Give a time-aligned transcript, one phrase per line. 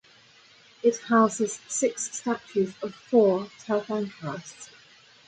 [0.81, 4.71] It houses six statues of four tirthankaras.